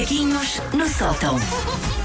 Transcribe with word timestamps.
Macaquinhos 0.00 0.62
no 0.72 0.88
sótão. 0.88 1.36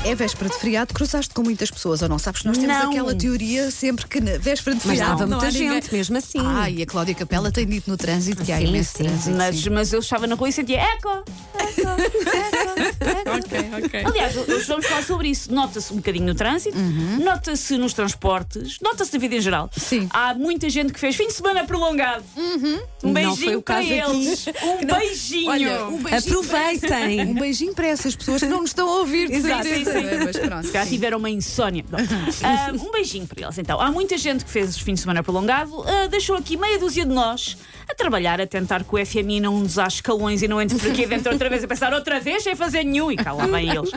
É 0.03 0.13
véspera 0.13 0.49
de 0.49 0.57
feriado, 0.59 0.93
cruzaste 0.93 1.33
com 1.33 1.41
muitas 1.41 1.71
pessoas 1.71 2.01
ou 2.01 2.09
não? 2.09 2.19
Sabes 2.19 2.41
que 2.41 2.47
nós 2.47 2.57
temos 2.57 2.75
Não. 2.77 2.89
aquela 2.91 3.15
teoria 3.15 3.71
sempre 3.71 4.05
que 4.05 4.19
na 4.19 4.37
véspera 4.37 4.75
de 4.75 4.85
Mas 4.85 4.97
feriado. 4.97 5.13
estava 5.13 5.25
não 5.25 5.37
muita 5.39 5.47
há 5.47 5.51
ninguém. 5.51 5.81
gente, 5.81 5.93
mesmo 5.93 6.17
assim. 6.17 6.37
Ah, 6.43 6.69
e 6.69 6.81
a 6.83 6.85
Cláudia 6.85 7.15
Capela 7.15 7.51
tem 7.51 7.65
dito 7.65 7.89
no 7.89 7.95
trânsito 7.97 8.43
que 8.43 8.51
há 8.51 8.57
Sim, 8.57 8.65
imenso 8.67 8.97
sim. 8.97 9.03
trânsito. 9.05 9.35
Mas, 9.37 9.55
sim. 9.55 9.69
mas 9.69 9.93
eu 9.93 9.99
estava 10.01 10.27
na 10.27 10.35
rua 10.35 10.49
e 10.49 10.51
sentia 10.51 10.79
eco, 10.81 11.09
eco, 11.09 11.23
eco, 11.57 11.89
eco. 12.29 13.35
Ok, 13.35 13.85
ok. 13.85 14.03
Aliás, 14.05 14.35
hoje 14.37 14.65
vamos 14.67 14.85
falar 14.85 15.03
sobre 15.03 15.29
isso. 15.29 15.51
Nota-se 15.53 15.91
um 15.91 15.97
bocadinho 15.97 16.25
no 16.25 16.35
trânsito, 16.35 16.77
nota-se 17.23 17.77
nos 17.77 17.93
transportes, 17.93 18.77
nota-se 18.81 19.13
na 19.13 19.19
vida 19.19 19.35
em 19.35 19.41
geral. 19.41 19.69
Sim. 19.75 20.07
Há 20.11 20.33
muita 20.35 20.69
gente 20.69 20.93
que 20.93 20.99
fez 20.99 21.15
fim 21.15 21.27
de 21.27 21.33
semana 21.33 21.63
prolongado. 21.65 22.23
Um 22.37 22.79
Não 23.03 23.13
beijinho 23.13 23.35
foi 23.37 23.55
o 23.55 23.61
para 23.61 23.75
caso 23.75 23.87
eles. 23.91 24.45
Um 24.63 24.85
Não. 24.85 24.99
beijinho. 24.99 25.49
Olha, 25.51 25.85
um 25.87 25.97
beijinho 26.03 26.39
Aproveitem. 26.39 27.21
Um 27.27 27.33
beijinho 27.33 27.73
para 27.73 27.84
essas 27.87 28.15
pessoas 28.15 28.41
que 28.41 28.47
não 28.47 28.61
nos 28.61 28.71
estão 28.71 28.87
a 28.89 28.99
ouvir, 28.99 29.27
de 29.27 29.35
Exato, 29.35 29.63
certeza. 29.63 29.91
sim, 29.93 30.09
sim. 30.09 30.23
Mas 30.25 30.37
pronto. 30.37 30.65
Se 30.65 30.71
calhar 30.71 30.87
tiveram 30.87 31.17
uma 31.17 31.29
insónia. 31.29 31.85
Bom, 31.89 31.97
ah, 32.43 32.71
um 32.75 32.91
beijinho 32.91 33.27
para 33.27 33.45
eles. 33.45 33.57
Então, 33.57 33.79
há 33.79 33.91
muita 33.91 34.17
gente 34.17 34.45
que 34.45 34.51
fez 34.51 34.77
fim 34.77 34.93
de 34.93 34.99
semana 34.99 35.23
prolongado, 35.23 35.83
ah, 35.83 36.07
deixou 36.07 36.35
aqui 36.35 36.57
meia 36.57 36.77
dúzia 36.79 37.05
de 37.05 37.13
nós 37.13 37.57
a 37.89 37.93
trabalhar, 37.93 38.41
a 38.41 38.47
tentar 38.47 38.83
que 38.83 38.95
o 38.95 39.05
FMI 39.05 39.39
não 39.39 39.59
nos 39.59 39.75
dá 39.75 39.87
escalões 39.87 40.41
e 40.41 40.47
não 40.47 40.61
entre 40.61 40.77
por 40.79 40.89
aqui 40.89 41.05
dentro 41.05 41.31
outra 41.31 41.49
vez 41.49 41.63
a 41.63 41.67
pensar 41.67 41.93
outra 41.93 42.19
vez 42.19 42.43
sem 42.43 42.55
fazer 42.55 42.83
nenhum. 42.83 43.11
E 43.11 43.15
cá 43.15 43.31
lá 43.31 43.45
vêm 43.45 43.69
eles. 43.75 43.91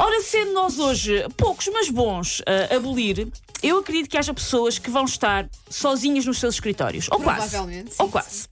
Ora, 0.00 0.22
sendo 0.22 0.54
nós 0.54 0.78
hoje 0.78 1.26
poucos, 1.36 1.68
mas 1.70 1.90
bons 1.90 2.40
a 2.46 2.74
abolir, 2.74 3.28
eu 3.62 3.76
acredito 3.76 4.08
que 4.08 4.16
haja 4.16 4.32
pessoas 4.32 4.78
que 4.78 4.88
vão 4.88 5.04
estar 5.04 5.46
sozinhas 5.68 6.24
nos 6.24 6.40
seus 6.40 6.54
escritórios. 6.54 7.06
Ou 7.10 7.20
quase. 7.20 7.50
Provavelmente, 7.50 7.90
sim, 7.90 8.02
Ou 8.02 8.08
quase. 8.08 8.48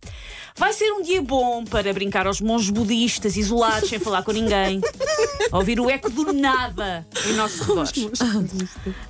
Vai 0.59 0.75
ser 0.75 0.93
um 0.93 1.01
dia 1.01 1.23
bom 1.23 1.65
para 1.65 1.91
brincar 1.95 2.27
aos 2.27 2.41
monges 2.41 2.69
budistas 2.69 3.37
isolados, 3.37 3.89
sem 3.89 3.99
falar 3.99 4.23
com 4.23 4.33
ninguém. 4.33 4.81
Ouvir 5.51 5.81
o 5.81 5.89
eco 5.89 6.11
do 6.11 6.35
nada 6.35 7.07
em 7.27 7.33
nosso 7.33 7.63
redor. 7.63 7.89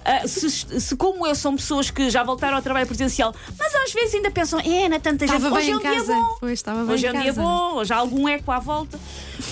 Ah, 0.04 0.28
se, 0.28 0.48
se, 0.50 0.94
como 0.94 1.26
eu, 1.26 1.34
são 1.34 1.56
pessoas 1.56 1.90
que 1.90 2.08
já 2.08 2.22
voltaram 2.22 2.56
ao 2.56 2.62
trabalho 2.62 2.86
presencial, 2.86 3.34
mas 3.58 3.74
às 3.74 3.92
vezes 3.92 4.14
ainda 4.14 4.30
pensam, 4.30 4.60
é, 4.60 4.88
não 4.88 4.96
é 4.96 5.00
tanta 5.00 5.26
gente. 5.26 5.42
Hoje 5.42 5.70
é 5.70 5.76
um 5.76 5.80
dia 5.80 5.90
casa. 5.90 6.12
bom. 6.14 6.36
Pois, 6.38 6.62
Hoje 6.90 7.06
é 7.06 7.10
um 7.10 7.14
dia 7.14 7.24
casa. 7.24 7.42
bom, 7.42 7.74
hoje 7.76 7.92
há 7.92 7.96
algum 7.96 8.28
eco 8.28 8.52
à 8.52 8.60
volta. 8.60 9.00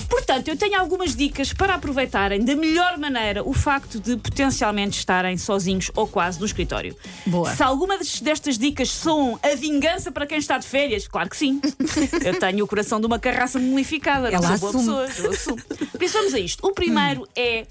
Portanto, 0.09 0.49
eu 0.49 0.57
tenho 0.57 0.79
algumas 0.79 1.15
dicas 1.15 1.53
para 1.53 1.75
aproveitarem 1.75 2.45
da 2.45 2.55
melhor 2.57 2.97
maneira 2.99 3.43
o 3.47 3.53
facto 3.53 4.01
de 4.01 4.17
potencialmente 4.17 4.99
estarem 4.99 5.37
sozinhos 5.37 5.91
ou 5.95 6.07
quase 6.07 6.39
no 6.41 6.47
escritório. 6.47 6.97
Boa. 7.27 7.55
Se 7.55 7.63
alguma 7.63 7.99
des- 7.99 8.21
destas 8.21 8.59
dicas 8.59 8.91
são 8.91 9.39
a 9.43 9.55
vingança 9.55 10.11
para 10.13 10.27
quem 10.27 10.39
está 10.39 10.59
de 10.59 10.67
férias, 10.67 11.07
claro 11.09 11.29
que 11.31 11.37
sim. 11.37 11.61
Eu 12.25 12.39
tenho 12.39 12.65
o 12.65 12.69
coração 12.69 13.01
de 13.01 13.07
uma 13.07 13.19
carraça 13.19 13.59
mumificada. 13.59 14.31
não 14.31 14.37
Ela 14.39 14.59
sou 14.59 14.73
boa 14.73 14.83
assume. 14.83 15.07
pessoa, 15.07 15.27
eu 15.27 15.31
assumo. 15.33 15.63
Por 15.93 16.03
isso 16.03 16.19
vamos 16.19 16.35
a 16.35 16.39
isto. 16.41 16.67
O 16.67 16.73
primeiro 16.73 17.27
é 17.37 17.67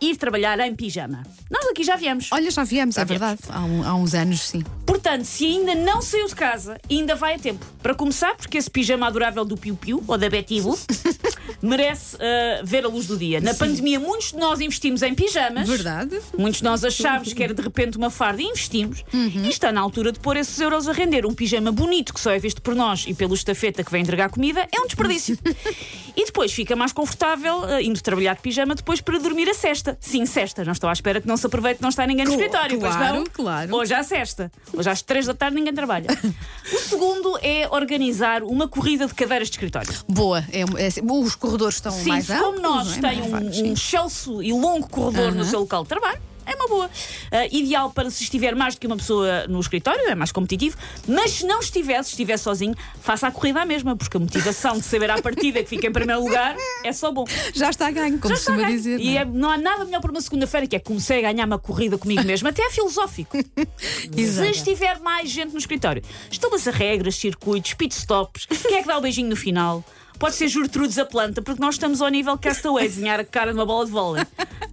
ir 0.00 0.16
trabalhar 0.16 0.58
em 0.60 0.74
pijama. 0.74 1.22
Nós 1.50 1.66
aqui 1.68 1.82
já 1.82 1.96
viemos. 1.96 2.28
Olha, 2.32 2.50
já 2.50 2.64
viemos, 2.64 2.96
é 2.98 3.04
viemos. 3.04 3.20
verdade. 3.20 3.40
Há, 3.48 3.64
um- 3.64 3.82
há 3.86 3.94
uns 3.94 4.12
anos, 4.14 4.40
sim. 4.40 4.62
Portanto, 4.84 5.24
se 5.24 5.46
ainda 5.46 5.74
não 5.74 6.02
saiu 6.02 6.26
de 6.26 6.34
casa, 6.34 6.78
ainda 6.90 7.14
vai 7.14 7.34
a 7.34 7.38
tempo. 7.38 7.64
Para 7.82 7.94
começar, 7.94 8.34
porque 8.36 8.58
esse 8.58 8.70
pijama 8.70 9.06
adorável 9.06 9.44
do 9.44 9.56
Piu 9.56 9.74
Piu, 9.76 10.04
ou 10.06 10.18
da 10.18 10.28
Betty 10.28 10.60
Boo, 10.60 10.78
merece 11.64 12.16
ah, 12.20 12.62
ver 12.62 12.84
a 12.84 12.88
luz 12.88 13.06
do 13.06 13.16
dia. 13.16 13.40
Na 13.40 13.54
pandemia, 13.54 13.98
muitos 13.98 14.32
de 14.32 14.38
nós 14.38 14.60
investimos 14.60 15.02
em 15.02 15.14
pijamas. 15.14 15.68
Verdade. 15.68 16.20
Muitos 16.36 16.58
de 16.58 16.64
nós 16.64 16.84
achámos 16.84 17.32
que 17.32 17.42
era 17.42 17.54
de 17.54 17.62
repente 17.62 17.96
uma 17.96 18.10
farda 18.10 18.42
e 18.42 18.44
investimos. 18.44 19.04
E 19.12 19.48
está 19.48 19.72
na 19.72 19.80
altura 19.80 20.12
de 20.12 20.20
pôr 20.20 20.36
esses 20.36 20.58
euros 20.60 20.88
a 20.88 20.92
render. 20.92 21.26
Um 21.26 21.34
pijama 21.34 21.72
bonito 21.72 22.12
que 22.12 22.20
só 22.20 22.30
é 22.30 22.38
visto 22.38 22.60
por 22.62 22.74
nós 22.74 23.04
e 23.06 23.14
pelo 23.14 23.34
estafeta 23.34 23.82
que 23.82 23.90
vem 23.90 24.02
entregar 24.02 24.30
comida 24.30 24.66
é 24.72 24.80
um 24.80 24.86
desperdício. 24.86 25.38
e 26.16 26.24
depois 26.24 26.52
fica 26.52 26.76
mais 26.76 26.92
confortável 26.92 27.64
ah, 27.64 27.82
indo 27.82 28.00
trabalhar 28.00 28.34
de 28.34 28.42
pijama 28.42 28.74
depois 28.74 29.00
para 29.00 29.18
dormir 29.18 29.48
a 29.48 29.54
cesta. 29.54 29.96
Sim, 30.00 30.26
cesta. 30.26 30.64
Não 30.64 30.72
estou 30.72 30.88
à 30.88 30.92
espera 30.92 31.20
que 31.20 31.26
não 31.26 31.36
se 31.36 31.46
aproveite 31.46 31.80
não 31.80 31.88
está 31.88 32.06
ninguém 32.06 32.24
no 32.24 32.32
escritório. 32.32 32.78
pois 32.78 32.94
claro, 32.94 33.16
não? 33.16 33.24
claro. 33.24 33.74
Hoje 33.74 33.94
à 33.94 34.02
sexta. 34.02 34.50
Hoje 34.72 34.90
às 34.90 35.02
três 35.02 35.26
da 35.26 35.34
tarde 35.34 35.56
ninguém 35.56 35.74
trabalha. 35.74 36.06
o 36.72 36.78
segundo 36.78 37.38
é 37.42 37.68
organizar 37.70 38.42
uma 38.42 38.68
corrida 38.68 39.06
de 39.06 39.14
cadeiras 39.14 39.48
de 39.48 39.54
escritório. 39.54 39.92
Boa. 40.08 40.44
É, 40.52 40.60
é 40.60 40.88
os 41.02 41.34
corredores 41.54 41.76
estão 41.76 41.92
Sim, 41.92 42.08
mais 42.08 42.26
se 42.26 42.32
amplos. 42.32 42.46
como 42.48 42.60
nós 42.60 42.98
é? 42.98 43.00
tem 43.00 43.22
um, 43.22 43.36
um 43.36 43.52
sim. 43.52 43.72
excelso 43.72 44.42
e 44.42 44.52
longo 44.52 44.88
corredor 44.88 45.32
no 45.32 45.44
seu 45.44 45.60
local 45.60 45.84
de 45.84 45.88
trabalho. 45.88 46.20
É 46.46 46.54
uma 46.56 46.68
boa. 46.68 46.90
Ah, 47.32 47.46
ideal 47.46 47.90
para 47.90 48.10
se 48.10 48.22
estiver 48.22 48.54
mais 48.54 48.74
do 48.74 48.80
que 48.80 48.86
uma 48.86 48.98
pessoa 48.98 49.46
no 49.48 49.58
escritório, 49.60 50.02
é 50.10 50.14
mais 50.14 50.30
competitivo. 50.30 50.76
Mas 51.08 51.30
se 51.30 51.46
não 51.46 51.60
estiver, 51.60 52.02
se 52.02 52.10
estiver 52.10 52.36
sozinho, 52.36 52.74
faça 53.00 53.26
a 53.26 53.30
corrida 53.30 53.62
à 53.62 53.64
mesma, 53.64 53.96
porque 53.96 54.14
a 54.18 54.20
motivação 54.20 54.76
de 54.76 54.84
saber 54.84 55.10
à 55.10 55.22
partida 55.22 55.62
que 55.62 55.68
fica 55.70 55.86
em 55.86 55.92
primeiro 55.92 56.22
lugar 56.22 56.54
é 56.84 56.92
só 56.92 57.10
bom. 57.10 57.24
Já 57.54 57.70
está 57.70 57.90
ganho, 57.90 58.18
como 58.18 58.34
Já 58.34 58.40
está 58.40 58.52
costuma 58.52 58.56
ganho. 58.68 58.76
dizer. 58.76 59.00
E 59.00 59.14
não 59.14 59.18
é? 59.18 59.22
é- 59.22 59.24
não 59.24 59.50
há 59.50 59.56
nada 59.56 59.84
melhor 59.86 60.02
para 60.02 60.10
uma 60.10 60.20
segunda-feira 60.20 60.66
que 60.66 60.76
é 60.76 60.78
comecei 60.78 61.20
a 61.24 61.32
ganhar 61.32 61.46
uma 61.46 61.58
corrida 61.58 61.96
comigo 61.96 62.22
mesmo. 62.24 62.46
Até 62.46 62.60
é 62.62 62.70
filosófico. 62.70 63.38
Se 64.14 64.50
estiver 64.50 64.98
mais 65.00 65.30
gente 65.30 65.52
no 65.52 65.58
escritório, 65.58 66.02
estabeleça 66.30 66.70
regras, 66.70 67.16
circuitos, 67.16 67.72
pitstops. 67.72 68.44
Quem 68.44 68.76
é 68.76 68.82
que 68.82 68.88
dá 68.88 68.98
o 68.98 69.00
beijinho 69.00 69.30
no 69.30 69.36
final? 69.36 69.82
Pode 70.18 70.34
ser 70.36 70.48
Gertrudes 70.48 70.98
a 70.98 71.04
planta, 71.04 71.42
porque 71.42 71.60
nós 71.60 71.74
estamos 71.74 72.00
ao 72.00 72.08
nível 72.08 72.36
Castaway, 72.38 72.86
desenhar 72.88 73.20
a 73.20 73.24
cara 73.24 73.52
de 73.52 73.58
uma 73.58 73.66
bola 73.66 73.84
de 73.84 73.92
vôlei. 73.92 74.24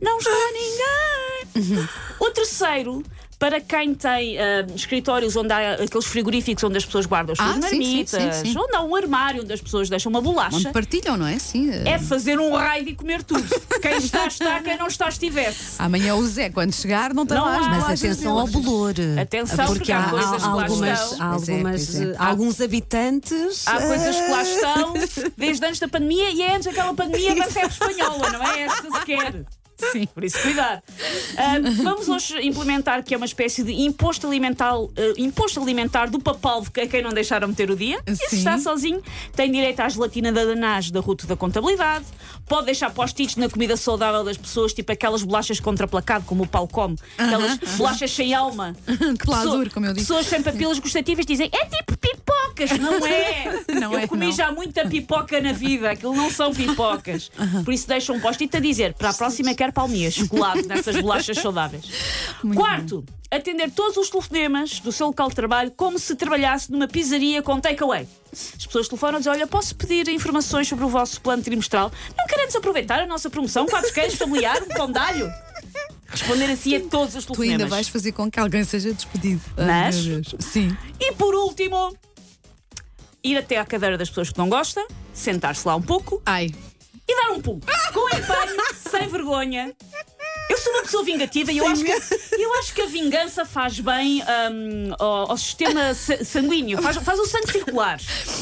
Não 0.02 0.18
está 0.18 0.32
ninguém! 0.54 1.88
O 2.20 2.30
terceiro, 2.32 3.04
para 3.42 3.60
quem 3.60 3.96
tem 3.96 4.38
ah, 4.38 4.68
escritórios 4.76 5.36
onde 5.36 5.52
há 5.52 5.74
aqueles 5.74 6.06
frigoríficos 6.06 6.64
onde 6.64 6.78
as 6.78 6.86
pessoas 6.86 7.08
guardam 7.08 7.34
as 7.34 7.40
Ah, 7.40 7.54
suas 7.54 7.66
sim, 7.66 7.70
sim, 7.72 7.78
marmitas, 7.80 8.36
sim, 8.36 8.52
sim. 8.52 8.56
onde 8.56 8.76
há 8.76 8.84
um 8.84 8.96
armário 8.96 9.42
onde 9.42 9.52
as 9.52 9.60
pessoas 9.60 9.90
deixam 9.90 10.12
uma 10.12 10.22
bolacha. 10.22 10.58
Onde 10.58 10.70
partilham, 10.70 11.18
não 11.18 11.26
é? 11.26 11.40
Sim. 11.40 11.72
É 11.84 11.98
fazer 11.98 12.40
um 12.40 12.54
raio 12.54 12.88
e 12.88 12.96
comer 12.96 13.24
tudo. 13.24 13.44
Quem 13.82 13.98
está, 13.98 14.28
está, 14.28 14.62
quem 14.62 14.78
não 14.78 14.86
está, 14.86 15.10
estivesse. 15.10 15.74
Amanhã 15.80 16.14
o 16.14 16.24
Zé, 16.24 16.52
quando 16.52 16.72
chegar, 16.72 17.16
não 17.16 17.24
as 17.24 17.32
há, 17.32 17.70
Mas 17.70 18.00
atenção 18.00 18.38
ao 18.38 18.46
bolor. 18.46 18.94
Atenção, 19.20 19.66
porque 19.66 19.80
porque 19.80 19.92
há, 19.92 20.02
há 20.02 20.10
coisas 20.12 20.34
há 20.34 20.38
que 20.38 20.46
lá 20.46 20.64
algumas, 20.64 21.02
estão. 21.02 21.22
há 21.22 21.32
é, 21.32 21.34
algumas, 21.34 21.86
pois 21.86 22.02
é. 22.02 22.04
eh, 22.04 22.16
alguns 22.20 22.62
habitantes. 22.62 23.68
Há 23.68 23.76
eh, 23.78 23.88
coisas 23.88 24.16
que 24.16 24.30
lá 24.30 24.44
estão 24.44 24.94
desde 25.36 25.66
antes 25.66 25.80
da 25.80 25.88
pandemia 25.88 26.30
e 26.30 26.42
é 26.44 26.56
antes 26.56 26.66
daquela 26.66 26.94
pandemia 26.94 27.34
da 27.34 27.46
febre 27.46 27.72
espanhola, 27.72 28.30
não 28.30 28.44
é 28.44 28.62
esta 28.62 29.00
sequer. 29.00 29.46
Sim. 29.92 30.06
Por 30.14 30.24
isso, 30.24 30.40
cuidado. 30.42 30.82
Ah, 31.38 31.56
vamos 31.84 32.08
hoje 32.10 32.40
implementar 32.46 33.04
que 33.04 33.14
é 33.14 33.18
uma 33.18 33.26
espécie 33.26 33.64
de 33.64 33.72
imposto 33.74 34.28
alimentar, 34.28 34.74
ah, 34.74 34.88
imposto 35.18 35.62
alimentar 35.62 36.10
do 36.10 36.20
papalvo 36.20 36.70
a 36.76 36.88
quem 36.88 37.02
não 37.02 37.12
deixaram 37.12 37.48
meter 37.48 37.70
o 37.72 37.76
dia. 37.76 38.00
E 38.08 38.16
se 38.16 38.30
Sim. 38.30 38.38
está 38.38 38.58
sozinho, 38.58 39.02
tem 39.36 39.52
direito 39.52 39.80
à 39.80 39.90
gelatina 39.90 40.32
da 40.32 40.44
Danage 40.46 40.92
da 40.92 41.00
ruta 41.00 41.26
da 41.28 41.36
contabilidade. 41.36 42.06
Pode 42.48 42.66
deixar 42.66 42.90
post-its 42.92 43.36
na 43.38 43.50
comida 43.50 43.78
saudável 43.78 44.24
das 44.24 44.38
pessoas, 44.38 44.74
tipo 44.74 44.92
aquelas 44.92 45.24
bolachas 45.24 45.60
contraplacado, 45.60 46.26
como 46.26 46.44
o 46.44 46.48
Paulo 46.48 46.68
come. 46.68 46.96
Aquelas 47.18 47.58
bolachas 47.78 48.12
sem 48.12 48.34
alma. 48.34 48.76
Cladura, 49.20 49.52
Pessoa- 49.58 49.70
como 49.74 49.86
eu 49.86 49.94
disse. 49.94 50.08
Pessoas 50.08 50.28
sem 50.28 50.42
papilas 50.42 50.80
gustativas 50.80 51.26
dizem 51.26 51.50
é 51.54 51.66
tipo 51.66 51.98
pipocas. 52.54 52.78
Não 52.80 53.06
é. 53.06 53.64
Não 53.80 53.94
eu 53.94 54.00
é, 54.00 54.08
comi 54.08 54.26
não. 54.28 54.32
já 54.32 54.52
muita 54.52 54.88
pipoca 54.88 55.40
na 55.42 55.54
vida. 55.54 55.92
Aquilo 55.92 56.16
não 56.16 56.30
são 56.30 56.54
pipocas. 56.54 57.32
Por 57.66 57.74
isso 57.74 57.88
deixam 57.88 58.16
um 58.16 58.20
post-it 58.20 58.56
a 58.56 58.60
dizer 58.60 58.94
para 58.94 59.10
a 59.10 59.14
próxima 59.14 59.54
quer 59.56 59.72
palmias, 59.72 60.14
chocolate 60.14 60.68
nessas 60.68 61.00
bolachas 61.02 61.38
saudáveis. 61.38 61.86
Quarto, 62.56 63.04
atender 63.30 63.72
todos 63.72 63.98
os 63.98 64.10
telefonemas 64.10 64.80
do 64.80 64.92
seu 64.92 65.08
local 65.08 65.30
de 65.30 65.36
trabalho 65.36 65.72
como 65.72 65.98
se 65.98 66.16
trabalhasse 66.16 66.72
numa 66.72 66.88
pizzaria 66.88 67.42
com 67.42 67.60
takeaway. 67.60 68.08
As 68.32 68.66
pessoas 68.66 68.88
telefonam 68.88 69.16
e 69.16 69.18
dizem: 69.20 69.34
Olha, 69.34 69.48
posso 69.48 69.76
pedir 69.76 70.08
informações 70.10 70.68
sobre 70.68 70.86
o 70.86 70.90
vosso 70.90 71.20
plano 71.22 71.42
trimestral? 71.44 71.92
Não 72.18 72.26
queremos 72.28 72.56
aproveitar 72.56 73.00
a 73.02 73.06
nossa 73.06 73.30
promoção? 73.30 73.66
Quatro 73.66 73.92
queijos 73.94 74.18
familiar, 74.18 74.62
um 74.64 74.68
pão 74.68 74.92
de 74.92 74.98
alho? 75.00 75.32
Responder 76.08 76.52
assim 76.52 76.76
a 76.76 76.80
todos 76.82 77.16
os 77.16 77.24
Tu 77.24 77.28
telefonemas. 77.34 77.62
ainda 77.62 77.68
vais 77.70 77.88
fazer 77.88 78.12
com 78.12 78.30
que 78.30 78.38
alguém 78.40 78.64
seja 78.66 78.94
despedido. 78.94 79.42
Ai, 79.58 79.66
Mas- 79.66 80.04
Deus. 80.04 80.36
Sim. 80.40 80.76
E 81.00 81.14
por 81.14 81.34
último, 81.34 81.96
ir 83.24 83.38
até 83.38 83.58
à 83.58 83.66
cadeira 83.66 83.98
das 83.98 84.10
pessoas 84.10 84.30
que 84.32 84.38
não 84.38 84.50
gosta, 84.50 84.86
sentar-se 85.14 85.68
lá 85.68 85.76
um 85.76 85.82
pouco 85.82 86.22
Ai. 86.26 86.52
e 87.08 87.16
dar 87.16 87.32
um 87.34 87.42
pulo. 87.42 87.62
Com 87.94 88.08
empenho, 88.10 88.62
sem 88.90 89.08
vergonha. 89.08 89.74
Eu 90.50 90.58
sou 90.58 90.74
uma 90.74 90.82
pessoa 90.82 91.04
vingativa 91.04 91.52
e 91.52 91.58
eu 91.60 91.68
acho, 91.68 91.84
que, 91.84 91.92
eu 91.92 92.54
acho 92.56 92.74
que 92.74 92.82
a 92.82 92.86
vingança 92.88 93.46
faz 93.46 93.80
bem 93.80 94.22
hum, 94.52 94.94
ao, 95.00 95.32
ao 95.32 95.38
sistema 95.38 95.94
sa- 95.94 96.24
sanguíneo, 96.26 96.82
faz, 96.82 96.98
faz 96.98 97.20
o 97.20 97.26
sangue 97.26 97.50
circular 97.52 98.00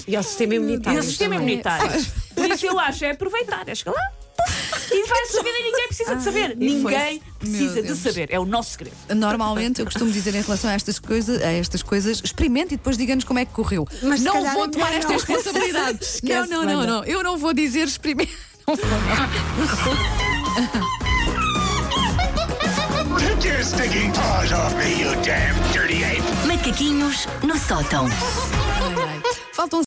E 0.08 0.16
ao 0.16 0.24
sistema 0.24 0.56
e 0.56 0.58
imunitário. 0.58 0.98
ao 1.00 1.04
sistema 1.04 1.36
imunitário. 1.36 2.06
Por 2.34 2.50
isso 2.50 2.66
eu 2.66 2.80
acho 2.80 3.06
é 3.06 3.12
aproveitar, 3.12 3.68
é 3.70 3.76
chegar 3.76 3.92
lá 3.92 4.12
e 4.92 5.08
vai-se 5.08 5.40
a 5.40 5.44
vida 5.44 5.58
e 5.58 5.64
ninguém 5.64 5.88
precisa 5.88 6.16
de 6.16 6.24
saber. 6.24 6.58
Ninguém 6.58 7.22
precisa 7.40 7.82
de 7.82 7.96
saber. 7.96 8.30
É 8.32 8.40
o 8.40 8.46
nosso 8.46 8.72
segredo. 8.72 8.96
Normalmente 9.16 9.80
eu 9.80 9.86
costumo 9.86 10.12
dizer 10.12 10.36
em 10.36 10.42
relação 10.42 10.70
a 10.70 10.74
estas 10.74 11.00
coisas, 11.00 11.42
a 11.42 11.52
estas 11.52 11.84
coisas, 11.84 12.22
experimente 12.24 12.74
e 12.74 12.78
depois 12.78 12.98
diga-nos 12.98 13.24
como 13.24 13.40
é 13.40 13.46
que 13.46 13.54
correu. 13.54 13.88
Mas 14.04 14.22
não 14.22 14.44
vou 14.54 14.66
é 14.66 14.70
tomar 14.70 14.94
esta 14.94 15.12
não. 15.12 15.18
responsabilidade. 15.18 16.00
não, 16.00 16.02
Esquece, 16.02 16.50
não, 16.50 16.66
não, 16.66 16.86
não. 16.86 17.04
Eu 17.04 17.24
não 17.24 17.38
vou 17.38 17.54
dizer 17.54 17.88
experimente. 17.88 18.32
Não 18.70 18.76
vou, 18.76 18.86
não. 18.86 19.00
Macaquinhos 26.46 27.28
no 27.42 27.58
sótão. 27.58 28.06